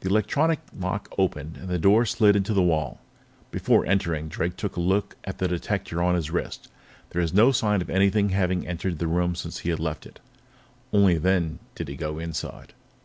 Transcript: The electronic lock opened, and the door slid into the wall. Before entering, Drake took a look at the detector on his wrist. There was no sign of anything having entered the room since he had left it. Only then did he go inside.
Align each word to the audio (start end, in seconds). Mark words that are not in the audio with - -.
The 0.00 0.08
electronic 0.08 0.58
lock 0.76 1.14
opened, 1.16 1.56
and 1.56 1.68
the 1.68 1.78
door 1.78 2.04
slid 2.04 2.34
into 2.34 2.52
the 2.52 2.60
wall. 2.60 2.98
Before 3.52 3.86
entering, 3.86 4.26
Drake 4.26 4.56
took 4.56 4.74
a 4.74 4.80
look 4.80 5.14
at 5.22 5.38
the 5.38 5.46
detector 5.46 6.02
on 6.02 6.16
his 6.16 6.28
wrist. 6.32 6.66
There 7.10 7.22
was 7.22 7.32
no 7.32 7.52
sign 7.52 7.80
of 7.80 7.88
anything 7.88 8.30
having 8.30 8.66
entered 8.66 8.98
the 8.98 9.06
room 9.06 9.36
since 9.36 9.60
he 9.60 9.70
had 9.70 9.78
left 9.78 10.06
it. 10.06 10.18
Only 10.92 11.18
then 11.18 11.60
did 11.76 11.86
he 11.86 11.94
go 11.94 12.18
inside. 12.18 12.72